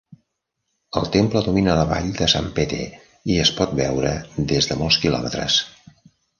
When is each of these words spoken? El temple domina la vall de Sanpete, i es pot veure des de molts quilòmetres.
El 1.01 1.11
temple 1.15 1.43
domina 1.47 1.75
la 1.81 1.83
vall 1.91 2.09
de 2.23 2.31
Sanpete, 2.33 2.81
i 3.35 3.39
es 3.45 3.53
pot 3.61 3.79
veure 3.83 4.17
des 4.55 4.73
de 4.73 4.81
molts 4.83 5.01
quilòmetres. 5.07 5.63